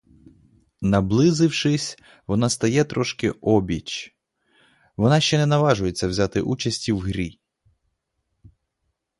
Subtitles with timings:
[0.81, 1.97] Наблизившись,
[2.27, 4.15] вона стає трошки обіч,
[4.97, 7.39] вона ще не наважується взяти участі в грі.